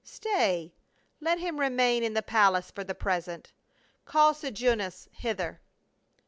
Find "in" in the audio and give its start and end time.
2.03-2.15